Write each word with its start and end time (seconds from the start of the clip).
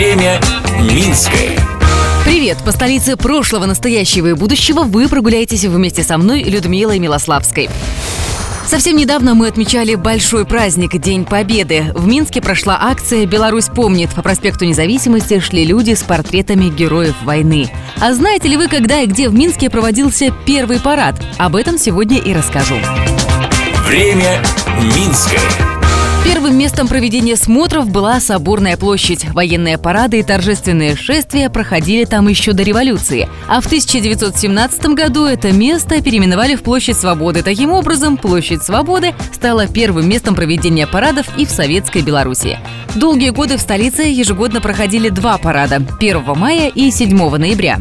Время 0.00 0.40
Минское. 0.80 1.58
Привет! 2.24 2.56
По 2.64 2.72
столице 2.72 3.18
прошлого, 3.18 3.66
настоящего 3.66 4.28
и 4.28 4.32
будущего 4.32 4.84
вы 4.84 5.08
прогуляетесь 5.08 5.66
вместе 5.66 6.02
со 6.02 6.16
мной, 6.16 6.42
Людмилой 6.42 6.98
Милославской. 6.98 7.68
Совсем 8.66 8.96
недавно 8.96 9.34
мы 9.34 9.46
отмечали 9.46 9.96
большой 9.96 10.46
праздник– 10.46 10.98
День 11.02 11.26
Победы. 11.26 11.92
В 11.94 12.06
Минске 12.06 12.40
прошла 12.40 12.78
акция 12.80 13.26
«Беларусь 13.26 13.66
помнит». 13.66 14.08
По 14.14 14.22
проспекту 14.22 14.64
Независимости 14.64 15.38
шли 15.38 15.66
люди 15.66 15.92
с 15.92 16.02
портретами 16.02 16.70
героев 16.70 17.16
войны. 17.22 17.70
А 18.00 18.14
знаете 18.14 18.48
ли 18.48 18.56
вы, 18.56 18.68
когда 18.68 19.00
и 19.00 19.06
где 19.06 19.28
в 19.28 19.34
Минске 19.34 19.68
проводился 19.68 20.32
первый 20.46 20.80
парад? 20.80 21.16
Об 21.36 21.56
этом 21.56 21.76
сегодня 21.76 22.16
и 22.16 22.32
расскажу. 22.32 22.76
Время 23.86 24.42
Минское. 24.96 25.69
Первым 26.24 26.56
местом 26.58 26.86
проведения 26.86 27.34
смотров 27.34 27.88
была 27.88 28.20
Соборная 28.20 28.76
площадь. 28.76 29.26
Военные 29.32 29.78
парады 29.78 30.18
и 30.18 30.22
торжественные 30.22 30.94
шествия 30.94 31.48
проходили 31.48 32.04
там 32.04 32.28
еще 32.28 32.52
до 32.52 32.62
революции. 32.62 33.28
А 33.48 33.60
в 33.60 33.66
1917 33.66 34.86
году 34.88 35.24
это 35.24 35.52
место 35.52 36.02
переименовали 36.02 36.56
в 36.56 36.62
Площадь 36.62 36.96
Свободы. 36.96 37.42
Таким 37.42 37.72
образом, 37.72 38.16
Площадь 38.16 38.62
Свободы 38.62 39.14
стала 39.32 39.66
первым 39.66 40.08
местом 40.08 40.34
проведения 40.34 40.86
парадов 40.86 41.26
и 41.38 41.46
в 41.46 41.50
Советской 41.50 42.02
Беларуси. 42.02 42.58
Долгие 42.94 43.30
годы 43.30 43.56
в 43.56 43.60
столице 43.60 44.02
ежегодно 44.02 44.60
проходили 44.60 45.08
два 45.08 45.38
парада– 45.38 45.82
1 45.98 46.22
мая 46.36 46.68
и 46.68 46.90
7 46.90 47.36
ноября. 47.36 47.80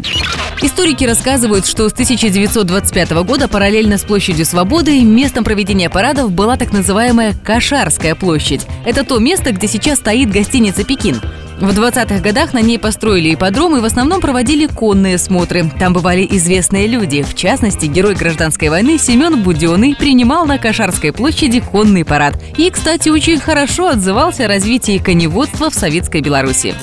Историки 0.61 1.05
рассказывают, 1.05 1.65
что 1.65 1.87
с 1.87 1.93
1925 1.93 3.11
года 3.23 3.47
параллельно 3.47 3.97
с 3.97 4.03
площадью 4.03 4.45
Свободы 4.45 5.01
местом 5.03 5.45
проведения 5.45 5.89
парадов 5.89 6.31
была 6.33 6.57
так 6.57 6.73
называемая 6.73 7.33
Кашарская 7.45 8.13
площадь. 8.13 8.67
Это 8.85 9.05
то 9.05 9.19
место, 9.19 9.53
где 9.53 9.67
сейчас 9.67 9.99
стоит 9.99 10.29
гостиница 10.29 10.83
«Пекин». 10.83 11.21
В 11.61 11.69
20-х 11.71 12.19
годах 12.19 12.53
на 12.53 12.61
ней 12.61 12.77
построили 12.77 13.33
ипподром 13.33 13.75
и 13.75 13.81
в 13.81 13.85
основном 13.85 14.21
проводили 14.21 14.65
конные 14.65 15.17
смотры. 15.17 15.69
Там 15.77 15.91
бывали 15.93 16.25
известные 16.29 16.87
люди. 16.87 17.21
В 17.21 17.35
частности, 17.35 17.85
герой 17.85 18.15
гражданской 18.15 18.69
войны 18.69 18.97
Семен 18.97 19.43
Буденный 19.43 19.95
принимал 19.95 20.45
на 20.45 20.57
Кашарской 20.57 21.11
площади 21.11 21.59
конный 21.59 22.05
парад. 22.05 22.35
И, 22.57 22.69
кстати, 22.69 23.09
очень 23.09 23.39
хорошо 23.39 23.89
отзывался 23.89 24.45
о 24.45 24.47
развитии 24.47 24.99
коневодства 24.99 25.69
в 25.69 25.73
Советской 25.73 26.21
Беларуси. 26.21 26.75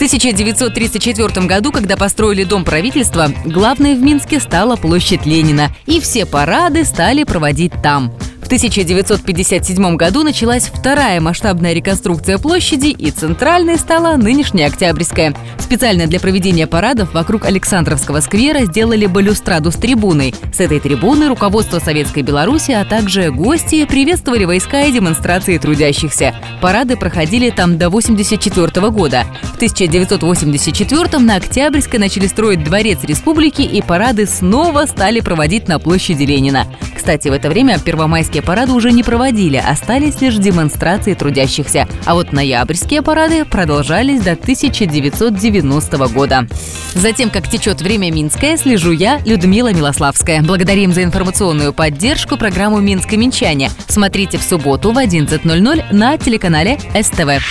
В 0.00 0.02
1934 0.02 1.46
году, 1.46 1.72
когда 1.72 1.94
построили 1.98 2.44
Дом 2.44 2.64
правительства, 2.64 3.28
главной 3.44 3.94
в 3.94 4.00
Минске 4.00 4.40
стала 4.40 4.76
площадь 4.76 5.26
Ленина. 5.26 5.76
И 5.84 6.00
все 6.00 6.24
парады 6.24 6.86
стали 6.86 7.24
проводить 7.24 7.72
там. 7.82 8.10
1957 8.50 9.94
году 9.94 10.24
началась 10.24 10.64
вторая 10.64 11.20
масштабная 11.20 11.72
реконструкция 11.72 12.36
площади, 12.36 12.88
и 12.88 13.12
центральной 13.12 13.78
стала 13.78 14.16
нынешняя 14.16 14.66
Октябрьская. 14.66 15.36
Специально 15.60 16.08
для 16.08 16.18
проведения 16.18 16.66
парадов 16.66 17.14
вокруг 17.14 17.44
Александровского 17.44 18.18
сквера 18.18 18.64
сделали 18.64 19.06
балюстраду 19.06 19.70
с 19.70 19.76
трибуной. 19.76 20.34
С 20.52 20.58
этой 20.58 20.80
трибуны 20.80 21.28
руководство 21.28 21.78
Советской 21.78 22.24
Беларуси, 22.24 22.72
а 22.72 22.84
также 22.84 23.30
гости 23.30 23.84
приветствовали 23.84 24.44
войска 24.44 24.82
и 24.82 24.90
демонстрации 24.90 25.56
трудящихся. 25.56 26.34
Парады 26.60 26.96
проходили 26.96 27.50
там 27.50 27.78
до 27.78 27.86
1984 27.86 28.90
года. 28.90 29.26
В 29.42 29.54
1984 29.54 31.18
на 31.18 31.36
Октябрьской 31.36 32.00
начали 32.00 32.26
строить 32.26 32.64
Дворец 32.64 32.98
Республики, 33.04 33.62
и 33.62 33.80
парады 33.80 34.26
снова 34.26 34.86
стали 34.86 35.20
проводить 35.20 35.68
на 35.68 35.78
площади 35.78 36.24
Ленина. 36.24 36.66
Кстати, 37.10 37.26
в 37.26 37.32
это 37.32 37.48
время 37.48 37.76
первомайские 37.80 38.40
парады 38.40 38.70
уже 38.70 38.92
не 38.92 39.02
проводили, 39.02 39.56
остались 39.56 40.20
лишь 40.20 40.36
демонстрации 40.36 41.14
трудящихся. 41.14 41.88
А 42.04 42.14
вот 42.14 42.32
ноябрьские 42.32 43.02
парады 43.02 43.44
продолжались 43.44 44.20
до 44.20 44.34
1990 44.34 46.06
года. 46.06 46.46
Затем, 46.94 47.30
как 47.30 47.48
течет 47.48 47.82
время 47.82 48.12
Минское, 48.12 48.56
слежу 48.56 48.92
я, 48.92 49.18
Людмила 49.26 49.72
Милославская. 49.72 50.40
Благодарим 50.42 50.92
за 50.92 51.02
информационную 51.02 51.72
поддержку 51.72 52.36
программу 52.36 52.78
«Минск 52.78 53.12
и 53.12 53.16
Минчане». 53.16 53.72
Смотрите 53.88 54.38
в 54.38 54.42
субботу 54.44 54.92
в 54.92 54.96
11.00 54.96 55.92
на 55.92 56.16
телеканале 56.16 56.78
СТВ. 56.94 57.42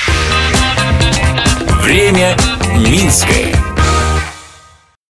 Время 1.84 2.38
Минское. 2.78 3.69